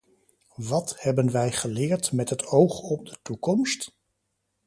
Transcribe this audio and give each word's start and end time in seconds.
Wat 0.57 0.95
hebben 1.01 1.31
wij 1.31 1.51
geleerd 1.51 2.11
met 2.11 2.29
het 2.29 2.45
oog 2.45 2.79
op 2.79 3.05
de 3.05 3.17
toekomst? 3.21 3.93